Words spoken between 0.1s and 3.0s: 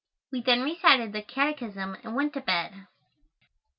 We then recited the catechism and went to bed.